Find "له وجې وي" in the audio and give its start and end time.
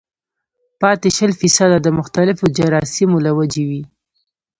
3.25-3.83